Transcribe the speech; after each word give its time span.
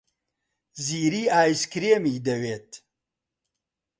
زیری 0.85 1.23
ئایسکرێمی 1.35 2.15
دەوێت. 2.27 2.69